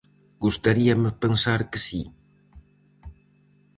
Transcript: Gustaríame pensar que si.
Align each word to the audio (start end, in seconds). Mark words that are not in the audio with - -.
Gustaríame 0.45 1.09
pensar 1.25 1.59
que 1.71 1.79
si. 1.87 2.01